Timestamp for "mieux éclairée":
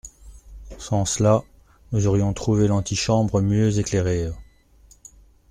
3.39-4.31